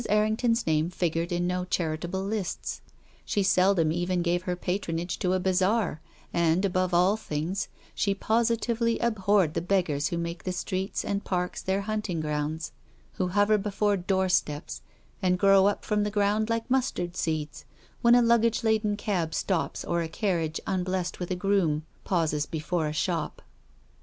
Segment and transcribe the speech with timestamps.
[0.09, 2.81] Erring ton's name figured in no charitable lists.
[3.23, 6.01] She seldom even gave her patronage to a bazaar,
[6.33, 11.23] and, above all things, she positively abhorred the beg gars who make the streets and
[11.23, 12.71] parks their hunting grounds,
[13.11, 14.81] who hover before doorsteps,
[15.21, 17.63] and grow up from the ground, like mustard seeds,
[18.01, 22.87] when a luggage laden cab stops or a carriage unblessed with a groom pauses before
[22.87, 23.43] a shop.